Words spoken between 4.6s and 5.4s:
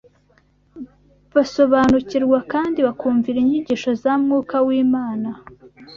w’Imana